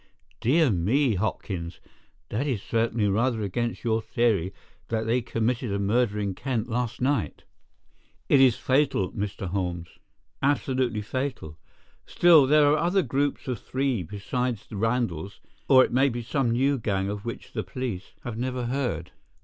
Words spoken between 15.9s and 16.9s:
may be some new